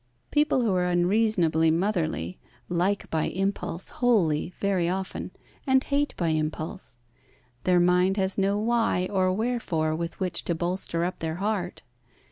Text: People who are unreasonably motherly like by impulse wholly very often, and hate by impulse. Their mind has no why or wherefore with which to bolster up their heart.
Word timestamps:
People 0.31 0.61
who 0.63 0.71
are 0.73 0.87
unreasonably 0.87 1.69
motherly 1.69 2.39
like 2.69 3.07
by 3.11 3.25
impulse 3.25 3.89
wholly 4.01 4.51
very 4.59 4.89
often, 4.89 5.29
and 5.67 5.83
hate 5.83 6.15
by 6.17 6.29
impulse. 6.29 6.95
Their 7.65 7.79
mind 7.79 8.17
has 8.17 8.35
no 8.35 8.57
why 8.57 9.07
or 9.11 9.31
wherefore 9.31 9.95
with 9.95 10.19
which 10.19 10.43
to 10.45 10.55
bolster 10.55 11.03
up 11.05 11.19
their 11.19 11.35
heart. 11.35 11.83